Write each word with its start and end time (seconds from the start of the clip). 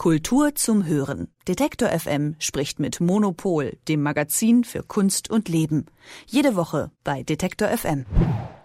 Kultur 0.00 0.54
zum 0.54 0.86
Hören. 0.86 1.28
Detektor 1.46 1.90
FM 1.90 2.34
spricht 2.38 2.80
mit 2.80 3.02
Monopol, 3.02 3.76
dem 3.86 4.00
Magazin 4.00 4.64
für 4.64 4.82
Kunst 4.82 5.28
und 5.28 5.50
Leben. 5.50 5.84
Jede 6.24 6.56
Woche 6.56 6.90
bei 7.04 7.22
Detektor 7.22 7.68
FM. 7.68 8.06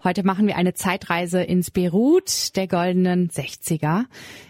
Heute 0.06 0.24
machen 0.24 0.48
wir 0.48 0.56
eine 0.56 0.76
Zeitreise 0.76 1.42
ins 1.42 1.72
Beirut 1.72 2.56
der 2.56 2.70
goldenen 2.70 3.28
60er. 3.28 4.06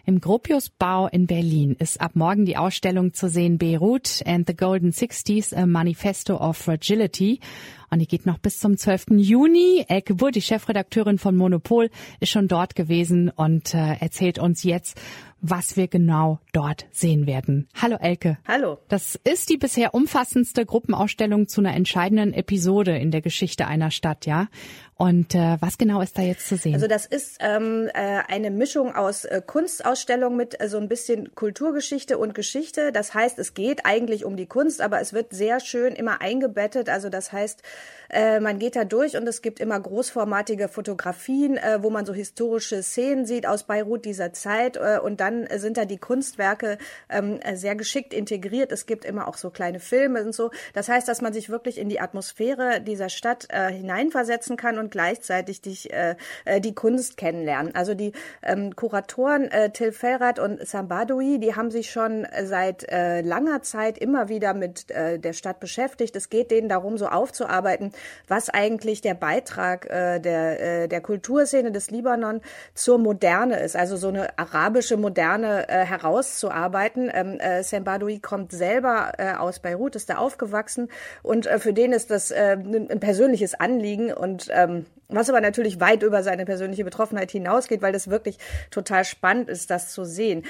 Im 0.06 0.22
Gropiusbau 0.22 1.08
in 1.08 1.26
Berlin 1.26 1.76
ist 1.80 2.00
ab 2.00 2.12
morgen 2.14 2.46
die 2.46 2.58
Ausstellung 2.58 3.14
zu 3.14 3.30
sehen 3.30 3.58
Beirut 3.58 4.22
and 4.24 4.46
the 4.46 4.56
Golden 4.56 4.92
Sixties, 4.92 5.54
a 5.54 5.66
Manifesto 5.66 6.36
of 6.36 6.56
Fragility. 6.56 7.40
Und 7.96 8.00
die 8.00 8.08
geht 8.08 8.26
noch 8.26 8.40
bis 8.40 8.60
zum 8.60 8.76
12. 8.76 9.06
Juni. 9.12 9.86
Elke 9.88 10.16
Burr, 10.16 10.32
die 10.32 10.42
Chefredakteurin 10.42 11.18
von 11.18 11.38
Monopol, 11.38 11.90
ist 12.20 12.30
schon 12.30 12.50
dort 12.50 12.76
gewesen 12.76 13.30
und 13.30 13.74
äh, 13.74 13.96
erzählt 14.02 14.38
uns 14.38 14.64
jetzt, 14.64 15.00
was 15.40 15.78
wir 15.78 15.88
genau 15.88 16.40
dort 16.54 16.86
sehen 16.92 17.28
werden. 17.28 17.68
Hallo 17.76 17.98
Elke. 18.00 18.38
Hallo. 18.48 18.80
Das 18.88 19.18
ist 19.24 19.50
die 19.50 19.58
bisher 19.58 19.94
umfassendste 19.94 20.66
Gruppenausstellung 20.66 21.48
zu 21.48 21.62
einer 21.62 21.76
entscheidenden 21.76 22.34
Episode 22.34 22.98
in 22.98 23.12
der 23.12 23.22
Geschichte 23.22 23.68
einer 23.68 23.92
Stadt, 23.92 24.26
ja? 24.26 24.48
Und 24.98 25.36
äh, 25.36 25.58
was 25.60 25.78
genau 25.78 26.00
ist 26.00 26.18
da 26.18 26.22
jetzt 26.22 26.48
zu 26.48 26.56
sehen? 26.56 26.74
Also 26.74 26.88
das 26.88 27.06
ist 27.06 27.40
ähm, 27.42 27.90
äh, 27.94 28.22
eine 28.30 28.50
Mischung 28.50 28.96
aus 28.96 29.26
äh, 29.26 29.42
Kunstausstellung 29.46 30.38
mit 30.38 30.60
äh, 30.62 30.70
so 30.70 30.78
ein 30.78 30.88
bisschen 30.88 31.36
Kulturgeschichte 31.36 32.18
und 32.18 32.34
Geschichte. 32.34 32.94
Das 32.94 33.14
heißt, 33.14 33.38
es 33.38 33.54
geht 33.54 33.86
eigentlich 33.86 34.24
um 34.24 34.38
die 34.38 34.46
Kunst, 34.46 34.82
aber 34.82 35.02
es 35.02 35.12
wird 35.12 35.34
sehr 35.34 35.60
schön 35.60 35.94
immer 35.96 36.22
eingebettet. 36.22 36.88
Also 36.88 37.10
das 37.10 37.34
heißt, 37.34 37.62
äh, 38.10 38.40
man 38.40 38.60
geht 38.60 38.76
da 38.76 38.86
durch 38.86 39.18
und 39.18 39.28
es 39.28 39.42
gibt 39.42 39.60
immer 39.60 39.80
großformatige 39.80 40.68
Fotografien, 40.68 41.58
äh, 41.58 41.80
wo 41.82 41.90
man 41.90 42.06
so 42.06 42.14
historische 42.14 42.84
Szenen 42.84 43.26
sieht 43.26 43.48
aus 43.48 43.64
Beirut 43.64 44.06
dieser 44.06 44.34
Zeit. 44.34 44.78
Äh, 44.78 45.00
und 45.04 45.20
dann 45.20 45.48
sind 45.58 45.78
da 45.78 45.86
die 45.86 45.98
Kunstwerke 45.98 46.78
ähm, 47.10 47.40
sehr 47.54 47.76
geschickt 47.76 48.14
integriert. 48.14 48.72
Es 48.72 48.86
gibt 48.86 49.06
immer 49.06 49.28
auch 49.28 49.38
so 49.38 49.50
kleine 49.50 49.80
Filme 49.80 50.24
und 50.24 50.34
so. 50.34 50.52
Das 50.74 50.90
heißt, 50.90 51.08
dass 51.08 51.22
man 51.22 51.34
sich 51.34 51.50
wirklich 51.50 51.78
in 51.78 51.90
die 51.90 52.00
Atmosphäre 52.00 52.82
dieser 52.82 53.10
Stadt 53.10 53.48
äh, 53.50 53.72
hineinversetzen 53.72 54.58
kann 54.58 54.80
und 54.80 54.92
gleichzeitig 54.92 55.62
dich, 55.62 55.92
äh, 55.92 56.16
äh, 56.46 56.62
die 56.62 56.76
Kunst 56.76 57.18
kennenlernen. 57.18 57.76
Also 57.76 57.94
die 57.94 58.14
ähm, 58.44 58.76
Kuratoren 58.76 59.50
Till 59.74 59.92
Felrath 59.92 60.40
und 60.40 60.66
Sambadoui, 60.66 61.40
die 61.40 61.56
haben 61.56 61.72
sich 61.72 61.92
schon 61.92 62.28
seit 62.44 62.86
langer 62.90 63.62
Zeit 63.62 63.98
immer 63.98 64.30
wieder 64.30 64.54
mit 64.54 64.90
der 64.90 65.34
Stadt 65.34 65.60
beschäftigt. 65.60 66.16
Es 66.16 66.30
geht 66.30 66.52
denen 66.52 66.70
darum, 66.70 66.98
so 66.98 67.08
aufzuarbeiten, 67.08 67.75
was 68.28 68.50
eigentlich 68.50 69.02
der 69.02 69.14
Beitrag 69.14 69.90
äh, 69.90 70.20
der, 70.20 70.84
äh, 70.84 70.88
der 70.88 71.02
Kulturszene 71.02 71.72
des 71.72 71.92
Libanon 71.92 72.42
zur 72.74 72.98
Moderne 72.98 73.60
ist. 73.60 73.76
Also 73.76 73.98
so 73.98 74.10
eine 74.10 74.38
arabische 74.38 74.98
Moderne 74.98 75.68
äh, 75.70 75.86
herauszuarbeiten. 75.86 77.12
Ähm, 77.14 77.40
äh, 77.40 77.64
Sambadoui 77.64 78.20
kommt 78.20 78.52
selber 78.52 79.14
äh, 79.18 79.34
aus 79.34 79.60
Beirut, 79.60 79.96
ist 79.96 80.10
da 80.10 80.18
aufgewachsen 80.18 80.90
und 81.24 81.48
äh, 81.48 81.60
für 81.60 81.74
den 81.74 81.94
ist 81.94 82.12
das 82.12 82.32
äh, 82.32 82.58
ein 82.58 83.00
persönliches 83.00 83.56
Anliegen 83.56 84.14
und 84.14 84.50
ähm, 84.52 84.86
was 85.08 85.30
aber 85.30 85.42
natürlich 85.42 85.80
weit 85.80 86.04
über 86.04 86.24
seine 86.24 86.46
persönliche 86.46 86.84
Betroffenheit 86.84 87.32
hinausgeht, 87.32 87.82
weil 87.82 87.94
das 87.94 88.10
wirklich 88.10 88.38
total 88.72 89.06
spannend 89.06 89.50
ist, 89.50 89.70
das 89.70 89.92
zu 89.92 90.04
sehen. 90.04 90.44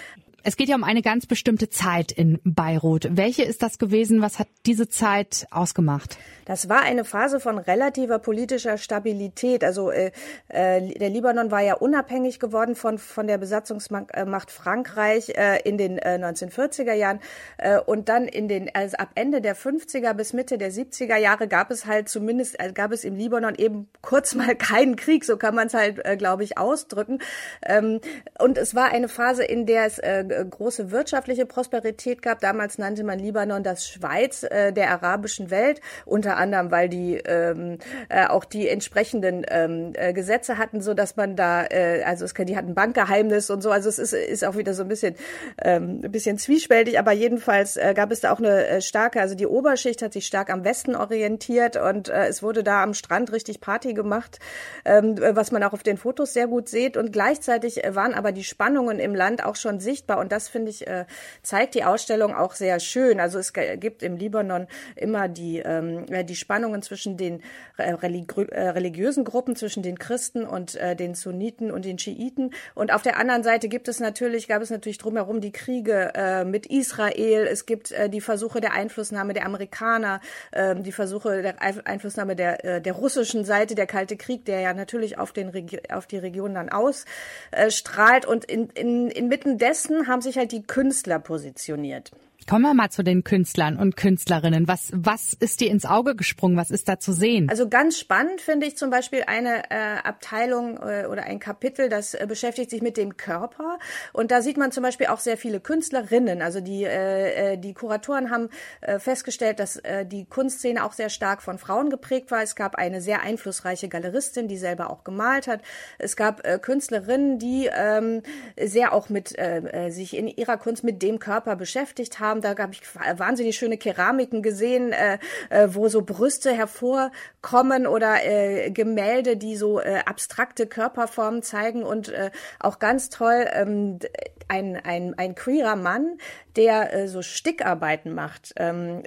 Es 0.48 0.58
geht 0.58 0.70
ja 0.70 0.76
um 0.76 0.84
eine 0.84 1.02
ganz 1.02 1.26
bestimmte 1.26 1.72
Zeit 1.72 2.12
in 2.12 2.40
Beirut. 2.44 3.08
Welche 3.10 3.42
ist 3.42 3.64
das 3.64 3.80
gewesen? 3.80 4.22
Was 4.22 4.38
hat 4.38 4.48
diese 4.68 4.88
Zeit 4.88 5.48
ausgemacht? 5.50 6.20
Das 6.46 6.70
war 6.70 6.84
eine 6.84 7.04
Phase 7.04 7.40
von 7.40 7.58
relativer 7.58 8.20
politischer 8.20 8.78
Stabilität. 8.78 9.64
Also 9.64 9.90
äh, 9.90 10.12
äh, 10.50 10.94
der 11.00 11.10
Libanon 11.10 11.50
war 11.50 11.62
ja 11.62 11.73
unabhängig 11.73 12.40
geworden 12.40 12.76
von 12.76 13.00
von 13.00 13.26
der 13.26 13.40
Besatzungsmacht 13.40 14.52
Frankreich 14.52 15.30
äh, 15.30 15.62
in 15.64 15.80
den 15.80 15.98
äh, 15.98 16.20
1940er 16.22 16.94
Jahren 16.94 17.22
äh, 17.58 17.80
und 17.80 18.08
dann 18.08 18.28
in 18.28 18.48
den 18.48 18.70
also 18.76 18.98
ab 18.98 19.10
Ende 19.16 19.42
der 19.42 19.56
50er 19.56 20.14
bis 20.14 20.34
Mitte 20.34 20.60
der 20.60 20.72
70er 20.72 21.18
Jahre 21.18 21.48
gab 21.48 21.72
es 21.72 21.88
halt 21.88 22.08
zumindest 22.08 22.60
äh, 22.60 22.72
gab 22.72 22.92
es 22.92 23.04
im 23.04 23.16
Libanon 23.16 23.55
eben 23.55 23.89
kurz 24.04 24.36
mal 24.36 24.55
keinen 24.55 24.95
Krieg. 24.95 25.26
So 25.26 25.38
kann 25.38 25.55
man 25.55 25.66
es 25.66 25.73
halt 25.73 26.05
äh, 26.05 26.17
glaube 26.17 26.44
ich 26.44 26.60
ausdrücken. 26.60 27.17
Ähm, 27.66 28.00
und 28.38 28.60
es 28.60 28.76
war 28.76 28.92
eine 28.92 29.08
Phase, 29.08 29.44
in 29.44 29.66
der 29.66 29.86
es 29.86 29.98
äh, 29.98 30.35
äh, 30.35 30.35
große 30.44 30.92
wirtschaftliche 30.92 31.46
Prosperität 31.46 32.22
gab. 32.22 32.40
Damals 32.40 32.78
nannte 32.78 33.04
man 33.04 33.20
Libanon 33.20 33.64
das 33.64 33.88
Schweiz 33.88 34.44
äh, 34.44 34.73
der 34.73 34.90
arabischen 34.92 35.52
Welt, 35.52 35.82
unter 36.06 36.38
anderem, 36.38 36.72
weil 36.72 36.90
die 36.90 37.16
ähm, 37.16 37.78
äh, 38.10 38.28
auch 38.28 38.46
die 38.46 38.68
entsprechenden 38.68 39.46
ähm, 39.48 39.94
äh, 39.94 40.14
Gesetze 40.14 40.58
hatten, 40.58 40.82
so 40.82 40.94
dass 40.94 41.16
man 41.16 41.36
da, 41.36 41.66
äh, 41.66 42.04
also 42.04 42.26
es, 42.26 42.34
die 42.34 42.58
hatten 42.58 42.73
Bankgeheimnis 42.73 43.50
und 43.50 43.62
so. 43.62 43.72
Also 43.72 43.90
es 43.90 44.00
ist, 44.00 44.14
ist 44.14 44.44
auch 44.44 44.58
wieder 44.58 44.73
so 44.73 44.84
ein 44.84 44.90
bisschen, 44.90 45.16
ähm, 45.62 46.02
ein 46.04 46.12
bisschen 46.12 46.38
zwiespältig, 46.38 47.00
aber 47.00 47.12
jedenfalls 47.12 47.78
äh, 47.78 47.94
gab 47.96 48.12
es 48.12 48.22
da 48.22 48.32
auch 48.32 48.40
eine 48.40 48.67
äh, 48.67 48.82
starke, 48.82 49.22
also 49.22 49.36
die 49.36 49.48
Oberschicht 49.48 50.02
hat 50.02 50.14
sich 50.14 50.26
stark 50.26 50.50
am 50.50 50.64
Westen 50.64 50.96
orientiert 50.96 51.78
und 51.78 52.10
äh, 52.10 52.28
es 52.28 52.44
wurde 52.44 52.64
da 52.64 52.84
am 52.84 52.94
Strand 52.94 53.32
richtig 53.32 53.62
Party 53.62 53.94
gemacht, 53.94 54.40
ähm, 54.84 55.16
was 55.17 55.52
man 55.52 55.64
auch 55.64 55.73
auf 55.73 55.84
den 55.84 55.98
Fotos 55.98 56.34
sehr 56.34 56.48
gut 56.48 56.70
sieht. 56.70 56.98
Und 56.98 57.12
gleichzeitig 57.12 57.82
waren 57.90 58.14
aber 58.14 58.32
die 58.32 58.44
Spannungen 58.44 59.00
im 59.00 59.16
Land 59.16 59.44
auch 59.44 59.56
schon 59.56 59.80
sichtbar 59.80 60.20
und 60.20 60.24
das 60.31 60.47
finde 60.47 60.71
ich 60.71 60.87
äh, 60.87 61.05
zeigt 61.41 61.75
die 61.75 61.83
Ausstellung 61.83 62.36
auch 62.36 62.53
sehr 62.53 62.80
schön. 62.80 63.19
Also 63.19 63.39
es 63.39 63.53
gibt 63.53 64.03
im 64.03 64.17
Libanon 64.17 64.67
immer 64.95 65.27
die 65.27 65.59
ähm, 65.59 66.05
die 66.25 66.36
Spannungen 66.36 66.81
zwischen 66.81 67.17
den 67.17 67.41
äh, 67.77 67.91
äh, 67.91 68.69
religiösen 68.69 69.23
Gruppen, 69.23 69.55
zwischen 69.55 69.83
den 69.83 69.99
Christen 69.99 70.45
und 70.45 70.75
äh, 70.75 70.95
den 70.95 71.15
Sunniten 71.15 71.71
und 71.71 71.86
den 71.86 71.99
Schiiten. 71.99 72.52
Und 72.73 72.93
auf 72.93 73.02
der 73.02 73.17
anderen 73.17 73.43
Seite 73.43 73.67
gibt 73.67 73.87
es 73.87 73.99
natürlich 73.99 74.47
gab 74.47 74.61
es 74.61 74.69
natürlich 74.69 74.97
drumherum 74.97 75.41
die 75.41 75.52
Kriege 75.52 76.11
äh, 76.15 76.45
mit 76.45 76.65
Israel. 76.65 77.47
Es 77.47 77.65
gibt 77.65 77.92
äh, 77.92 78.09
die 78.09 78.21
Versuche 78.21 78.61
der 78.61 78.73
Einflussnahme 78.73 79.33
der 79.33 79.45
Amerikaner, 79.45 80.21
äh, 80.52 80.75
die 80.75 80.92
Versuche 80.92 81.42
der 81.42 81.61
Einflussnahme 81.61 82.36
der 82.36 82.63
äh, 82.63 82.81
der 82.81 82.93
russischen 82.93 83.45
Seite, 83.45 83.75
der 83.75 83.87
Kalte 83.87 84.17
Krieg, 84.17 84.45
der 84.45 84.59
ja 84.59 84.73
natürlich 84.73 85.17
auf 85.17 85.33
den 85.33 85.49
Regi 85.49 85.80
auf 85.89 86.07
die 86.07 86.17
Region 86.17 86.53
dann 86.53 86.69
ausstrahlt. 86.69 88.25
Und 88.25 88.45
in, 88.45 88.69
in, 88.69 89.09
inmitten 89.09 89.57
dessen 89.57 90.05
haben 90.08 90.21
sich 90.21 90.38
halt 90.38 90.52
die 90.52 90.64
Künstler 90.64 91.20
positioniert. 91.20 92.11
Kommen 92.48 92.61
wir 92.61 92.76
mal 92.76 92.92
zu 92.92 93.04
den 93.04 93.23
Künstlern 93.23 93.76
und 93.76 93.98
Künstlerinnen. 93.98 94.67
Was, 94.67 94.92
was 94.94 95.33
ist 95.33 95.61
dir 95.61 95.72
ins 95.72 95.83
Auge 95.83 96.16
gesprungen? 96.16 96.58
Was 96.58 96.70
ist 96.70 96.88
da 96.88 97.00
zu 97.00 97.11
sehen? 97.11 97.50
Also 97.50 97.67
ganz 97.67 97.98
spannend 97.98 98.39
finde 98.39 98.67
ich 98.67 98.78
zum 98.78 98.92
Beispiel 98.92 99.23
eine 99.26 99.72
äh, 99.72 99.98
Abteilung 100.04 100.78
äh, 100.78 101.08
oder 101.08 101.23
ein 101.23 101.39
Kapitel, 101.39 101.89
das 101.89 102.14
äh, 102.14 102.28
beschäftigt 102.30 102.70
sich 102.70 102.84
mit 102.84 102.98
dem 102.98 103.17
Körper. 103.17 103.80
Und 104.14 104.30
da 104.30 104.44
sieht 104.44 104.58
man 104.58 104.72
zum 104.72 104.84
Beispiel 104.84 105.08
auch 105.08 105.22
sehr 105.22 105.38
viele 105.38 105.60
Künstlerinnen. 105.60 106.44
Also 106.44 106.61
die, 106.61 106.84
äh, 106.84 107.54
äh 107.54 107.58
die 107.58 107.73
Kuratoren 107.73 108.30
haben 108.30 108.50
äh, 108.82 109.00
festgestellt, 109.00 109.60
dass 109.60 109.78
äh, 109.78 110.05
die 110.05 110.26
Kunstszene 110.26 110.86
auch 110.86 110.94
sehr 110.94 111.10
stark 111.10 111.42
von 111.42 111.58
Frauen 111.58 111.89
geprägt 111.89 112.30
war. 112.30 112.44
Es 112.44 112.55
gab 112.55 112.76
eine 112.76 113.02
sehr 113.02 113.23
einflussreiche 113.23 113.89
Galeristin, 113.89 114.48
die 114.48 114.58
selber 114.58 114.92
auch 114.92 115.04
gemalt 115.04 115.48
hat. 115.48 115.61
Es 115.98 116.16
gab 116.16 116.45
äh, 116.45 116.60
Künstlerinnen, 116.61 117.39
die 117.39 117.72
ähm, 117.76 118.22
sehr 118.55 118.94
auch 118.94 119.10
mit 119.10 119.36
äh, 119.36 119.88
äh 119.88 119.89
sich 119.89 120.16
in 120.16 120.28
ihrer 120.28 120.58
Kunst 120.58 120.84
mit 120.84 121.02
dem 121.02 121.17
Körper 121.17 121.55
beschäftigt 121.55 122.20
haben 122.20 122.35
haben. 122.36 122.42
Da 122.42 122.62
habe 122.62 122.73
ich 122.73 122.82
wahnsinnig 123.20 123.58
schöne 123.58 123.78
Keramiken 123.78 124.42
gesehen, 124.42 124.92
äh, 124.92 125.18
äh, 125.50 125.70
wo 125.72 125.88
so 125.88 126.02
Brüste 126.02 126.52
hervorkommen 126.52 127.88
oder 127.88 128.24
äh, 128.25 128.72
Gemälde, 128.72 129.38
die 129.38 129.56
so 129.56 129.80
äh, 129.80 130.01
abstrakte 130.06 130.68
Körperformen 130.68 131.42
zeigen 131.42 131.84
und 131.84 132.10
äh, 132.10 132.31
auch 132.60 132.80
ganz 132.80 133.10
toll 133.10 133.48
ähm, 133.54 134.00
ein, 134.48 134.80
ein, 134.84 135.16
ein 135.18 135.36
queerer 135.36 135.75
Mann, 135.75 136.18
der 136.56 136.94
äh, 136.94 137.07
so 137.07 137.21
Stickarbeiten 137.21 138.13
macht. 138.13 138.54
Ähm, 138.57 139.04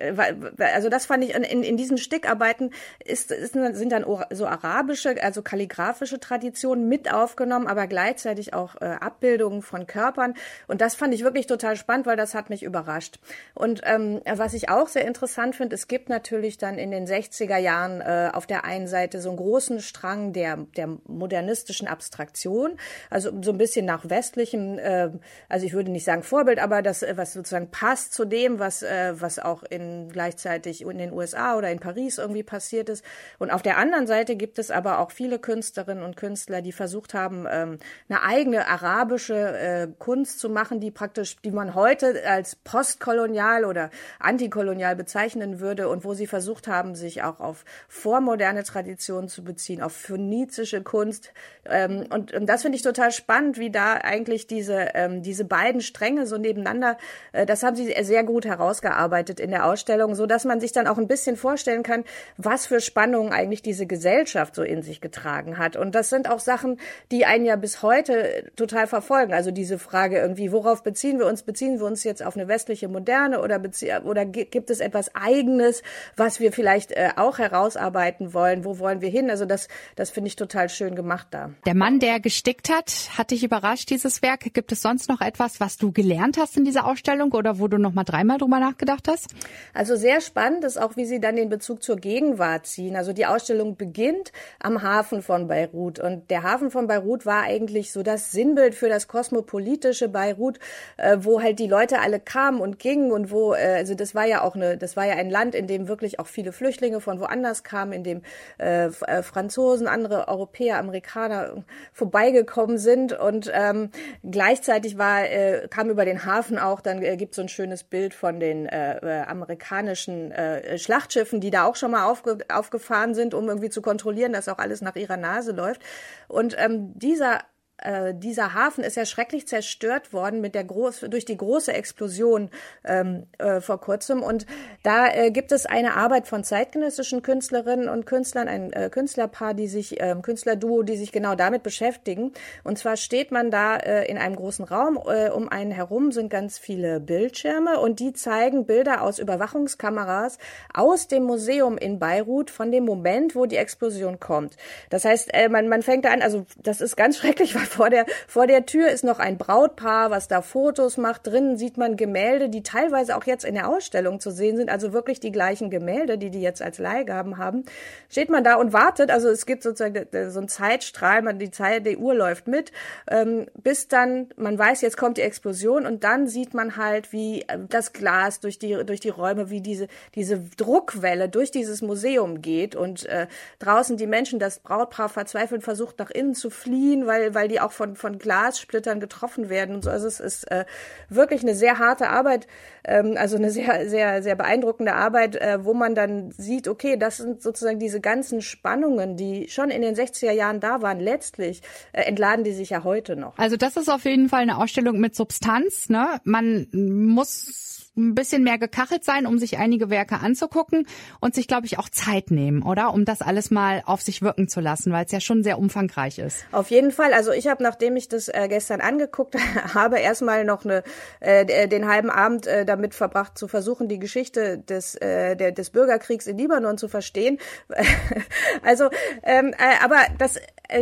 also 0.58 0.88
das 0.88 1.06
fand 1.06 1.24
ich, 1.24 1.34
in, 1.34 1.62
in 1.62 1.76
diesen 1.76 1.98
Stickarbeiten 1.98 2.72
ist, 3.04 3.30
ist, 3.30 3.52
sind 3.52 3.92
dann 3.92 4.04
so 4.30 4.46
arabische, 4.46 5.22
also 5.22 5.42
kalligraphische 5.42 6.20
Traditionen 6.20 6.88
mit 6.88 7.12
aufgenommen, 7.12 7.66
aber 7.66 7.86
gleichzeitig 7.86 8.54
auch 8.54 8.76
äh, 8.80 8.84
Abbildungen 8.84 9.62
von 9.62 9.86
Körpern. 9.86 10.34
Und 10.66 10.80
das 10.80 10.94
fand 10.94 11.14
ich 11.14 11.24
wirklich 11.24 11.46
total 11.46 11.76
spannend, 11.76 12.06
weil 12.06 12.16
das 12.16 12.34
hat 12.34 12.50
mich 12.50 12.62
überrascht. 12.62 13.18
Und 13.54 13.80
ähm, 13.84 14.20
was 14.30 14.54
ich 14.54 14.68
auch 14.68 14.88
sehr 14.88 15.06
interessant 15.06 15.56
finde, 15.56 15.74
es 15.74 15.88
gibt 15.88 16.08
natürlich 16.08 16.58
dann 16.58 16.78
in 16.78 16.90
den 16.90 17.06
60er 17.06 17.56
Jahren 17.56 18.00
äh, 18.00 18.30
auf 18.32 18.46
der 18.46 18.64
einen 18.64 18.88
Seite 18.88 19.20
so 19.20 19.30
einen 19.30 19.38
großen 19.38 19.80
Strang 19.80 20.32
der, 20.32 20.56
der 20.76 20.88
modernistischen 21.06 21.88
Abstraktion, 21.88 22.76
also 23.10 23.30
so 23.42 23.52
ein 23.52 23.58
bisschen 23.58 23.86
nach 23.86 24.08
westlichem, 24.08 24.78
äh, 24.78 25.10
also 25.48 25.66
ich 25.66 25.72
würde 25.72 25.90
nicht 25.90 26.04
sagen 26.04 26.22
Vorbild, 26.22 26.58
aber 26.58 26.82
das, 26.82 27.04
was 27.14 27.37
sozusagen 27.38 27.70
passt 27.70 28.12
zu 28.12 28.24
dem, 28.24 28.58
was, 28.58 28.82
äh, 28.82 29.14
was 29.16 29.38
auch 29.38 29.62
in 29.62 30.08
gleichzeitig 30.10 30.82
in 30.82 30.98
den 30.98 31.12
USA 31.12 31.56
oder 31.56 31.70
in 31.70 31.78
Paris 31.78 32.18
irgendwie 32.18 32.42
passiert 32.42 32.88
ist. 32.88 33.04
Und 33.38 33.50
auf 33.50 33.62
der 33.62 33.78
anderen 33.78 34.06
Seite 34.06 34.36
gibt 34.36 34.58
es 34.58 34.70
aber 34.70 34.98
auch 34.98 35.10
viele 35.10 35.38
Künstlerinnen 35.38 36.02
und 36.02 36.16
Künstler, 36.16 36.62
die 36.62 36.72
versucht 36.72 37.14
haben, 37.14 37.46
ähm, 37.48 37.78
eine 38.08 38.22
eigene 38.22 38.66
arabische 38.66 39.34
äh, 39.36 39.88
Kunst 39.98 40.40
zu 40.40 40.48
machen, 40.50 40.80
die 40.80 40.90
praktisch, 40.90 41.36
die 41.44 41.50
man 41.50 41.74
heute 41.74 42.22
als 42.28 42.56
postkolonial 42.56 43.64
oder 43.64 43.90
antikolonial 44.18 44.96
bezeichnen 44.96 45.60
würde 45.60 45.88
und 45.88 46.04
wo 46.04 46.14
sie 46.14 46.26
versucht 46.26 46.66
haben, 46.66 46.94
sich 46.94 47.22
auch 47.22 47.40
auf 47.40 47.64
vormoderne 47.88 48.64
Traditionen 48.64 49.28
zu 49.28 49.44
beziehen, 49.44 49.80
auf 49.80 49.92
phönizische 49.92 50.82
Kunst. 50.82 51.32
Ähm, 51.66 52.06
und, 52.10 52.32
und 52.32 52.46
das 52.46 52.62
finde 52.62 52.76
ich 52.76 52.82
total 52.82 53.12
spannend, 53.12 53.58
wie 53.58 53.70
da 53.70 53.94
eigentlich 53.94 54.46
diese, 54.46 54.88
ähm, 54.94 55.22
diese 55.22 55.44
beiden 55.44 55.80
Stränge 55.80 56.26
so 56.26 56.36
nebeneinander, 56.36 56.96
das 57.32 57.62
haben 57.62 57.76
sie 57.76 57.94
sehr 58.02 58.24
gut 58.24 58.44
herausgearbeitet 58.44 59.40
in 59.40 59.50
der 59.50 59.66
Ausstellung, 59.66 60.14
so 60.14 60.26
dass 60.26 60.44
man 60.44 60.60
sich 60.60 60.72
dann 60.72 60.86
auch 60.86 60.98
ein 60.98 61.08
bisschen 61.08 61.36
vorstellen 61.36 61.82
kann, 61.82 62.04
was 62.36 62.66
für 62.66 62.80
Spannungen 62.80 63.32
eigentlich 63.32 63.62
diese 63.62 63.86
Gesellschaft 63.86 64.54
so 64.54 64.62
in 64.62 64.82
sich 64.82 65.00
getragen 65.00 65.58
hat. 65.58 65.76
Und 65.76 65.94
das 65.94 66.10
sind 66.10 66.28
auch 66.28 66.40
Sachen, 66.40 66.78
die 67.10 67.24
einen 67.24 67.44
ja 67.44 67.56
bis 67.56 67.82
heute 67.82 68.50
total 68.56 68.86
verfolgen. 68.86 69.32
Also 69.32 69.50
diese 69.50 69.78
Frage 69.78 70.18
irgendwie, 70.18 70.52
worauf 70.52 70.82
beziehen 70.82 71.18
wir 71.18 71.26
uns? 71.26 71.42
Beziehen 71.42 71.78
wir 71.78 71.86
uns 71.86 72.04
jetzt 72.04 72.24
auf 72.24 72.36
eine 72.36 72.48
westliche 72.48 72.88
Moderne 72.88 73.40
oder, 73.40 73.60
oder 74.04 74.24
gibt 74.24 74.70
es 74.70 74.80
etwas 74.80 75.14
Eigenes, 75.14 75.82
was 76.16 76.40
wir 76.40 76.52
vielleicht 76.52 76.92
äh, 76.92 77.10
auch 77.16 77.38
herausarbeiten 77.38 78.34
wollen? 78.34 78.64
Wo 78.64 78.78
wollen 78.78 79.00
wir 79.00 79.10
hin? 79.10 79.30
Also 79.30 79.44
das, 79.44 79.68
das 79.96 80.10
finde 80.10 80.28
ich 80.28 80.36
total 80.36 80.68
schön 80.68 80.94
gemacht 80.94 81.28
da. 81.30 81.50
Der 81.66 81.74
Mann, 81.74 81.98
der 81.98 82.20
gestickt 82.20 82.70
hat, 82.70 83.10
hat 83.16 83.30
dich 83.30 83.44
überrascht, 83.44 83.90
dieses 83.90 84.22
Werk. 84.22 84.40
Gibt 84.52 84.72
es 84.72 84.82
sonst 84.82 85.08
noch 85.08 85.20
etwas, 85.20 85.60
was 85.60 85.76
du 85.76 85.92
gelernt 85.92 86.38
hast 86.38 86.56
in 86.56 86.64
dieser 86.64 86.86
Ausstellung 86.86 87.17
oder 87.22 87.58
wo 87.58 87.68
du 87.68 87.78
noch 87.78 87.92
mal 87.92 88.04
dreimal 88.04 88.38
drüber 88.38 88.60
nachgedacht 88.60 89.08
hast? 89.08 89.28
Also 89.74 89.96
sehr 89.96 90.20
spannend 90.20 90.64
ist 90.64 90.80
auch, 90.80 90.96
wie 90.96 91.04
sie 91.04 91.20
dann 91.20 91.36
den 91.36 91.48
Bezug 91.48 91.82
zur 91.82 91.96
Gegenwart 91.96 92.66
ziehen. 92.66 92.96
Also 92.96 93.12
die 93.12 93.26
Ausstellung 93.26 93.76
beginnt 93.76 94.32
am 94.60 94.82
Hafen 94.82 95.22
von 95.22 95.48
Beirut 95.48 95.98
und 95.98 96.30
der 96.30 96.42
Hafen 96.42 96.70
von 96.70 96.86
Beirut 96.86 97.26
war 97.26 97.42
eigentlich 97.42 97.92
so 97.92 98.02
das 98.02 98.32
Sinnbild 98.32 98.74
für 98.74 98.88
das 98.88 99.08
kosmopolitische 99.08 100.08
Beirut, 100.08 100.58
äh, 100.96 101.18
wo 101.20 101.42
halt 101.42 101.58
die 101.58 101.66
Leute 101.66 102.00
alle 102.00 102.20
kamen 102.20 102.60
und 102.60 102.78
gingen 102.78 103.12
und 103.12 103.30
wo, 103.30 103.54
äh, 103.54 103.74
also 103.76 103.94
das 103.94 104.14
war 104.14 104.26
ja 104.26 104.42
auch 104.42 104.54
eine, 104.54 104.76
das 104.76 104.96
war 104.96 105.06
ja 105.06 105.14
ein 105.14 105.30
Land, 105.30 105.54
in 105.54 105.66
dem 105.66 105.88
wirklich 105.88 106.20
auch 106.20 106.26
viele 106.26 106.52
Flüchtlinge 106.52 107.00
von 107.00 107.20
woanders 107.20 107.62
kamen, 107.62 107.92
in 107.92 108.04
dem 108.04 108.22
äh, 108.58 108.86
äh 108.86 109.22
Franzosen, 109.22 109.88
andere 109.88 110.28
Europäer, 110.28 110.78
Amerikaner 110.78 111.64
vorbeigekommen 111.92 112.78
sind 112.78 113.12
und 113.12 113.50
ähm, 113.52 113.90
gleichzeitig 114.28 114.98
war, 114.98 115.24
äh, 115.24 115.68
kam 115.68 115.90
über 115.90 116.04
den 116.04 116.24
Hafen 116.24 116.58
auch, 116.58 116.80
dann 116.80 117.02
äh, 117.08 117.16
gibt 117.16 117.34
so 117.34 117.42
ein 117.42 117.48
schönes 117.48 117.84
Bild 117.84 118.14
von 118.14 118.38
den 118.40 118.66
äh, 118.66 118.98
äh, 118.98 119.22
amerikanischen 119.26 120.30
äh, 120.32 120.78
Schlachtschiffen, 120.78 121.40
die 121.40 121.50
da 121.50 121.64
auch 121.64 121.76
schon 121.76 121.90
mal 121.90 122.04
aufge 122.04 122.38
aufgefahren 122.52 123.14
sind, 123.14 123.34
um 123.34 123.48
irgendwie 123.48 123.70
zu 123.70 123.82
kontrollieren, 123.82 124.32
dass 124.32 124.48
auch 124.48 124.58
alles 124.58 124.82
nach 124.82 124.96
ihrer 124.96 125.16
Nase 125.16 125.52
läuft. 125.52 125.82
Und 126.28 126.54
ähm, 126.58 126.92
dieser 126.98 127.40
äh, 127.82 128.14
dieser 128.14 128.54
Hafen 128.54 128.82
ist 128.84 128.96
ja 128.96 129.04
schrecklich 129.04 129.46
zerstört 129.46 130.12
worden 130.12 130.40
mit 130.40 130.54
der 130.54 130.64
groß, 130.64 131.06
durch 131.08 131.24
die 131.24 131.36
große 131.36 131.72
Explosion 131.72 132.50
ähm, 132.84 133.26
äh, 133.38 133.60
vor 133.60 133.80
kurzem. 133.80 134.22
Und 134.22 134.46
da 134.82 135.08
äh, 135.08 135.30
gibt 135.30 135.52
es 135.52 135.66
eine 135.66 135.94
Arbeit 135.94 136.26
von 136.26 136.44
zeitgenössischen 136.44 137.22
Künstlerinnen 137.22 137.88
und 137.88 138.06
Künstlern, 138.06 138.48
ein 138.48 138.72
äh, 138.72 138.90
Künstlerpaar, 138.90 139.54
die 139.54 139.68
sich, 139.68 140.00
äh, 140.00 140.14
Künstlerduo, 140.20 140.82
die 140.82 140.96
sich 140.96 141.12
genau 141.12 141.34
damit 141.34 141.62
beschäftigen. 141.62 142.32
Und 142.64 142.78
zwar 142.78 142.96
steht 142.96 143.30
man 143.30 143.50
da 143.50 143.76
äh, 143.76 144.10
in 144.10 144.18
einem 144.18 144.36
großen 144.36 144.64
Raum. 144.64 144.98
Äh, 145.06 145.30
um 145.30 145.48
einen 145.48 145.70
herum 145.70 146.10
sind 146.12 146.30
ganz 146.30 146.58
viele 146.58 147.00
Bildschirme 147.00 147.78
und 147.78 148.00
die 148.00 148.12
zeigen 148.12 148.66
Bilder 148.66 149.02
aus 149.02 149.18
Überwachungskameras 149.18 150.38
aus 150.74 151.06
dem 151.06 151.24
Museum 151.24 151.78
in 151.78 151.98
Beirut 151.98 152.50
von 152.50 152.72
dem 152.72 152.84
Moment, 152.84 153.34
wo 153.34 153.46
die 153.46 153.56
Explosion 153.56 154.18
kommt. 154.18 154.56
Das 154.90 155.04
heißt, 155.04 155.32
äh, 155.32 155.48
man, 155.48 155.68
man 155.68 155.82
fängt 155.82 156.04
da 156.04 156.10
an, 156.10 156.22
also 156.22 156.46
das 156.56 156.80
ist 156.80 156.96
ganz 156.96 157.16
schrecklich, 157.18 157.54
weil 157.54 157.67
vor 157.68 157.90
der, 157.90 158.06
vor 158.26 158.46
der 158.46 158.66
Tür 158.66 158.88
ist 158.88 159.04
noch 159.04 159.18
ein 159.18 159.38
Brautpaar, 159.38 160.10
was 160.10 160.28
da 160.28 160.42
Fotos 160.42 160.96
macht. 160.96 161.26
Drinnen 161.26 161.56
sieht 161.56 161.76
man 161.76 161.96
Gemälde, 161.96 162.48
die 162.48 162.62
teilweise 162.62 163.16
auch 163.16 163.24
jetzt 163.24 163.44
in 163.44 163.54
der 163.54 163.68
Ausstellung 163.68 164.20
zu 164.20 164.30
sehen 164.30 164.56
sind, 164.56 164.70
also 164.70 164.92
wirklich 164.92 165.20
die 165.20 165.32
gleichen 165.32 165.70
Gemälde, 165.70 166.18
die 166.18 166.30
die 166.30 166.40
jetzt 166.40 166.62
als 166.62 166.78
Leihgaben 166.78 167.38
haben. 167.38 167.64
Steht 168.10 168.30
man 168.30 168.44
da 168.44 168.56
und 168.56 168.72
wartet, 168.72 169.10
also 169.10 169.28
es 169.28 169.46
gibt 169.46 169.62
sozusagen 169.62 170.06
so 170.30 170.38
einen 170.38 170.48
Zeitstrahl, 170.48 171.22
man, 171.22 171.38
die 171.38 171.50
Zeit, 171.50 171.86
die 171.86 171.96
Uhr 171.96 172.14
läuft 172.14 172.48
mit, 172.48 172.72
ähm, 173.10 173.46
bis 173.54 173.88
dann, 173.88 174.28
man 174.36 174.58
weiß, 174.58 174.80
jetzt 174.80 174.96
kommt 174.96 175.18
die 175.18 175.22
Explosion. 175.22 175.86
Und 175.86 176.04
dann 176.04 176.26
sieht 176.26 176.54
man 176.54 176.76
halt, 176.76 177.12
wie 177.12 177.42
äh, 177.42 177.58
das 177.68 177.92
Glas 177.92 178.40
durch 178.40 178.58
die, 178.58 178.84
durch 178.84 179.00
die 179.00 179.08
Räume, 179.08 179.50
wie 179.50 179.60
diese, 179.60 179.88
diese 180.14 180.38
Druckwelle 180.56 181.28
durch 181.28 181.50
dieses 181.50 181.82
Museum 181.82 182.42
geht. 182.42 182.74
Und 182.74 183.06
äh, 183.06 183.26
draußen 183.58 183.96
die 183.96 184.06
Menschen, 184.06 184.38
das 184.38 184.58
Brautpaar 184.60 185.08
verzweifelt 185.08 185.62
versucht 185.62 185.98
nach 185.98 186.10
innen 186.10 186.34
zu 186.34 186.50
fliehen, 186.50 187.06
weil, 187.06 187.34
weil 187.34 187.48
die 187.48 187.57
die 187.58 187.60
auch 187.60 187.72
von, 187.72 187.96
von 187.96 188.18
Glassplittern 188.18 189.00
getroffen 189.00 189.48
werden 189.48 189.74
und 189.74 189.84
so. 189.84 189.90
Also 189.90 190.06
es 190.06 190.20
ist 190.20 190.50
äh, 190.50 190.64
wirklich 191.08 191.42
eine 191.42 191.54
sehr 191.54 191.78
harte 191.78 192.08
Arbeit, 192.08 192.46
ähm, 192.84 193.14
also 193.16 193.36
eine 193.36 193.50
sehr, 193.50 193.88
sehr, 193.88 194.22
sehr 194.22 194.36
beeindruckende 194.36 194.94
Arbeit, 194.94 195.36
äh, 195.36 195.64
wo 195.64 195.74
man 195.74 195.94
dann 195.94 196.32
sieht, 196.32 196.68
okay, 196.68 196.96
das 196.96 197.18
sind 197.18 197.42
sozusagen 197.42 197.78
diese 197.78 198.00
ganzen 198.00 198.42
Spannungen, 198.42 199.16
die 199.16 199.48
schon 199.48 199.70
in 199.70 199.82
den 199.82 199.94
60er 199.94 200.32
Jahren 200.32 200.60
da 200.60 200.82
waren. 200.82 201.00
Letztlich 201.00 201.62
äh, 201.92 202.02
entladen 202.02 202.44
die 202.44 202.52
sich 202.52 202.70
ja 202.70 202.84
heute 202.84 203.16
noch. 203.16 203.36
Also 203.38 203.56
das 203.56 203.76
ist 203.76 203.88
auf 203.88 204.04
jeden 204.04 204.28
Fall 204.28 204.42
eine 204.42 204.58
Ausstellung 204.58 205.00
mit 205.00 205.14
Substanz. 205.14 205.88
Ne? 205.88 206.20
Man 206.24 206.68
muss 206.72 207.87
ein 207.98 208.14
bisschen 208.14 208.42
mehr 208.42 208.58
gekachelt 208.58 209.04
sein, 209.04 209.26
um 209.26 209.38
sich 209.38 209.58
einige 209.58 209.90
Werke 209.90 210.20
anzugucken 210.20 210.86
und 211.20 211.34
sich, 211.34 211.48
glaube 211.48 211.66
ich, 211.66 211.78
auch 211.78 211.88
Zeit 211.88 212.30
nehmen, 212.30 212.62
oder? 212.62 212.92
Um 212.94 213.04
das 213.04 213.20
alles 213.20 213.50
mal 213.50 213.82
auf 213.84 214.02
sich 214.02 214.22
wirken 214.22 214.48
zu 214.48 214.60
lassen, 214.60 214.92
weil 214.92 215.04
es 215.04 215.12
ja 215.12 215.20
schon 215.20 215.42
sehr 215.42 215.58
umfangreich 215.58 216.18
ist. 216.18 216.44
Auf 216.52 216.70
jeden 216.70 216.90
Fall. 216.90 217.12
Also 217.12 217.32
ich 217.32 217.48
habe, 217.48 217.62
nachdem 217.62 217.96
ich 217.96 218.08
das 218.08 218.28
äh, 218.28 218.46
gestern 218.48 218.80
angeguckt 218.80 219.36
habe, 219.74 219.98
erstmal 219.98 220.44
noch 220.44 220.64
eine, 220.64 220.82
äh, 221.20 221.68
den 221.68 221.88
halben 221.88 222.10
Abend 222.10 222.46
äh, 222.46 222.64
damit 222.64 222.94
verbracht, 222.94 223.36
zu 223.36 223.48
versuchen, 223.48 223.88
die 223.88 223.98
Geschichte 223.98 224.58
des, 224.58 224.94
äh, 224.96 225.36
der, 225.36 225.52
des 225.52 225.70
Bürgerkriegs 225.70 226.26
in 226.26 226.38
Libanon 226.38 226.78
zu 226.78 226.88
verstehen. 226.88 227.38
also, 228.62 228.88
ähm, 229.22 229.52
äh, 229.58 229.84
aber 229.84 229.98
das 230.18 230.36
äh, 230.36 230.40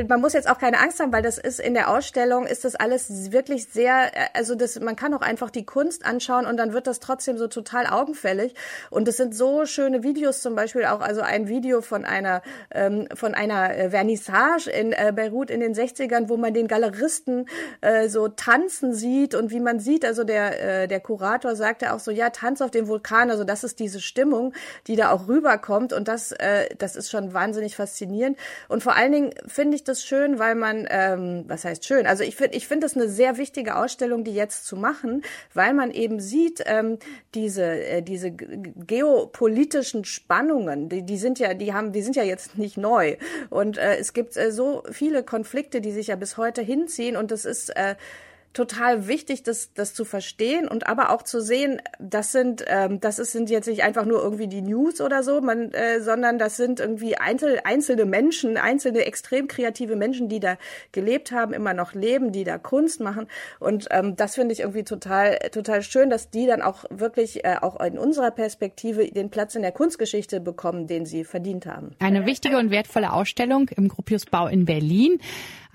man 0.09 0.21
muss 0.21 0.33
jetzt 0.33 0.51
auch 0.51 0.59
keine 0.59 0.81
Angst 0.81 0.99
haben, 0.99 1.13
weil 1.13 1.23
das 1.23 1.39
ist 1.39 1.61
in 1.61 1.75
der 1.75 1.91
Ausstellung 1.91 2.45
ist 2.47 2.65
das 2.65 2.75
alles 2.75 3.31
wirklich 3.31 3.69
sehr, 3.69 4.17
äh, 4.17 4.27
also 4.35 4.57
das, 4.57 4.81
man 4.81 4.97
kann 4.97 5.15
auch 5.15 5.21
einfach 5.21 5.51
die 5.51 5.65
Kunst 5.65 6.05
anschauen 6.05 6.47
und 6.47 6.57
dann 6.57 6.73
wird 6.73 6.89
das 6.89 6.99
trotzdem 6.99 7.39
so 7.39 7.47
total 7.47 7.87
augenfällig. 7.87 8.55
Und 8.91 9.07
es 9.07 9.17
sind 9.17 9.35
so 9.35 9.65
schöne 9.65 10.03
Videos 10.03 10.43
zum 10.43 10.57
Beispiel 10.57 10.87
auch, 10.87 11.01
also 11.01 11.21
ein 11.21 11.47
Video 11.47 11.83
von 11.83 12.05
einer, 12.05 12.43
ähm, 12.73 13.07
von 13.15 13.35
einer 13.35 13.77
äh, 13.77 13.91
Vernissage 13.91 14.69
in 14.71 14.93
äh, 14.93 15.13
Beirut 15.15 15.51
in 15.51 15.61
den 15.61 15.75
60ern, 15.75 16.29
wo 16.29 16.37
man 16.37 16.53
den 16.53 16.67
Galeristen 16.67 17.49
äh, 17.81 18.09
so 18.09 18.27
tanzen 18.27 18.93
sieht 18.93 19.37
und 19.37 19.51
wie 19.53 19.61
man 19.61 19.79
sieht, 19.79 20.05
also 20.05 20.25
der, 20.25 20.83
äh, 20.83 20.89
der 20.89 21.01
Kurator 21.01 21.55
sagte 21.55 21.93
auch 21.93 22.01
so, 22.01 22.11
ja, 22.11 22.31
Tanz 22.31 22.61
auf 22.61 22.73
dem 22.73 22.89
Vulkan, 22.89 23.31
also 23.31 23.45
das 23.45 23.63
ist 23.63 23.79
diese 23.79 24.01
Stimmung, 24.01 24.53
die 24.89 24.97
da 24.97 25.13
auch 25.13 25.29
rüberkommt 25.29 25.93
und 25.93 26.09
das, 26.09 26.33
äh, 26.33 26.75
das 26.77 26.97
ist 26.97 27.09
schon 27.09 27.33
wahnsinnig 27.35 27.77
faszinierend. 27.77 28.37
Und 28.69 28.83
vor 28.83 28.97
allen 28.97 29.13
Dingen 29.13 29.31
finde 29.47 29.76
ich 29.77 29.85
das 29.85 30.05
schön, 30.05 30.39
weil 30.39 30.55
man, 30.55 30.87
ähm, 30.91 31.45
was 31.47 31.65
heißt 31.65 31.85
schön? 31.85 32.07
Also 32.07 32.25
ich 32.25 32.37
finde, 32.37 32.57
ich 32.57 32.67
finde 32.67 32.87
das 32.87 32.97
eine 32.97 33.09
sehr 33.09 33.37
wichtige 33.39 33.77
Ausstellung, 33.77 34.25
die 34.25 34.35
jetzt 34.35 34.67
zu 34.67 34.77
machen, 34.77 35.23
weil 35.55 35.73
man 35.75 35.91
eben 35.91 36.21
sieht, 36.21 36.63
ähm, 36.67 36.99
diese, 37.35 37.65
äh, 37.65 38.03
diese 38.03 38.33
geopolitischen 38.33 40.05
Spannungen, 40.05 40.89
die, 40.89 41.03
die 41.03 41.19
sind 41.19 41.39
ja, 41.39 41.55
die 41.55 41.73
haben, 41.73 41.93
die 41.93 42.03
sind 42.03 42.17
ja 42.17 42.25
jetzt 42.25 42.59
nicht 42.59 42.77
neu. 42.77 43.17
Und 43.51 43.79
äh, 43.79 43.97
es 43.97 44.13
gibt 44.13 44.37
äh, 44.37 44.51
so 44.51 44.83
viele 44.91 45.23
Konflikte, 45.23 45.81
die 45.81 45.93
sich 45.93 46.09
ja 46.09 46.17
bis 46.17 46.37
heute 46.37 46.63
hinziehen 46.63 47.17
und 47.17 47.31
das 47.31 47.45
ist 47.45 47.71
äh, 47.77 47.95
total 48.57 49.07
wichtig, 49.07 49.43
das, 49.43 49.75
das 49.75 49.93
zu 49.93 50.07
verstehen 50.07 50.67
und 50.67 50.87
aber 50.87 51.11
auch 51.11 51.23
zu 51.23 51.43
sehen, 51.43 51.83
das 51.99 52.33
sind, 52.33 52.65
ähm, 52.69 53.01
das 53.01 53.19
ist, 53.19 53.33
sind 53.33 53.51
jetzt 53.51 53.69
nicht 53.69 53.83
einfach 53.83 54.07
nur 54.07 54.23
irgendwie 54.23 54.49
die 54.49 54.63
News 54.63 55.03
oder 55.03 55.23
so, 55.23 55.43
man, 55.43 55.73
äh, 55.73 56.01
sondern 56.01 56.39
das 56.39 56.57
sind 56.57 56.81
irgendwie 56.81 57.19
einzel, 57.19 57.61
einzelne 57.65 58.07
Menschen, 58.07 58.57
einzelne 58.57 59.05
extrem 59.05 59.47
kreative 59.47 59.95
Menschen, 59.95 60.31
die 60.31 60.41
da 60.41 60.57
gelebt 60.91 61.33
haben, 61.33 61.53
immer 61.53 61.75
noch 61.75 61.93
leben, 61.93 62.33
die 62.33 62.45
da 62.45 62.57
Kunst 62.57 62.99
machen. 62.99 63.27
Und 63.61 63.89
ähm, 63.91 64.17
das 64.17 64.37
finde 64.37 64.55
ich 64.55 64.61
irgendwie 64.61 64.85
total, 64.85 65.37
total 65.53 65.83
schön, 65.83 66.09
dass 66.09 66.31
die 66.31 66.47
dann 66.47 66.63
auch 66.63 66.87
wirklich 66.89 67.45
äh, 67.45 67.57
auch 67.61 67.79
in 67.85 67.99
unserer 67.99 68.31
Perspektive 68.31 69.11
den 69.11 69.29
Platz 69.29 69.55
in 69.55 69.61
der 69.61 69.73
Kunstgeschichte 69.73 70.41
bekommen, 70.41 70.87
den 70.87 71.05
sie 71.05 71.25
verdient 71.25 71.67
haben. 71.67 71.91
Eine 71.99 72.25
wichtige 72.25 72.57
und 72.57 72.71
wertvolle 72.71 73.13
Ausstellung 73.13 73.69
im 73.77 73.89
Gropiusbau 73.89 74.47
in 74.47 74.65
Berlin. 74.65 75.21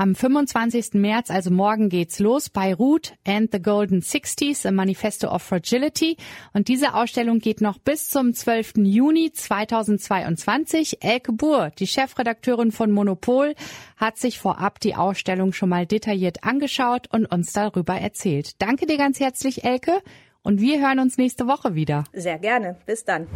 Am 0.02 0.16
25. 0.16 0.96
März, 0.96 1.30
also 1.30 1.52
morgen 1.52 1.88
geht's 1.88 2.18
los, 2.18 2.50
Beirut 2.50 3.14
and 3.24 3.52
the 3.52 3.62
Golden 3.62 4.02
Sixties, 4.02 4.66
a 4.66 4.72
Manifesto 4.72 5.28
of 5.28 5.44
Fragility. 5.44 6.18
Und 6.54 6.70
diese 6.70 6.96
Ausstellung 6.96 7.38
geht 7.38 7.62
noch 7.62 7.78
bis 7.78 8.10
zum 8.10 8.34
12. 8.34 8.78
Juni 8.78 9.32
2022. 9.32 11.04
Elke 11.04 11.34
Buhr, 11.34 11.70
die 11.78 11.86
Chefredakteurin 11.86 12.72
von 12.72 12.90
Monopol, 12.92 13.54
hat 13.96 14.18
sich 14.18 14.40
vorab 14.40 14.80
die 14.80 14.96
Ausstellung 14.96 15.54
schon 15.54 15.70
mal 15.70 15.86
detailliert 15.86 16.44
angeschaut 16.44 17.06
und 17.12 17.28
uns 17.28 17.54
darüber 17.54 17.94
erzählt. 17.94 18.60
Danke 18.60 18.88
dir 18.88 18.98
ganz 18.98 19.20
herzlich, 19.20 19.66
Elke. 19.66 20.02
Und 20.44 20.60
wir 20.60 20.82
hören 20.82 21.00
uns 21.00 21.18
nächste 21.18 21.46
Woche 21.48 21.76
wieder. 21.76 22.04
Sehr 22.14 22.40
gerne. 22.40 22.78
Bis 22.86 23.06
dann. 23.06 23.28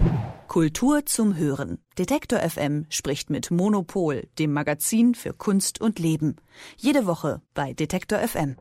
Kultur 0.47 1.05
zum 1.05 1.37
Hören. 1.37 1.79
Detektor 1.97 2.39
FM 2.39 2.85
spricht 2.89 3.29
mit 3.29 3.51
Monopol, 3.51 4.27
dem 4.39 4.53
Magazin 4.53 5.15
für 5.15 5.33
Kunst 5.33 5.81
und 5.81 5.99
Leben. 5.99 6.35
Jede 6.77 7.05
Woche 7.05 7.41
bei 7.53 7.73
Detektor 7.73 8.19
FM. 8.19 8.55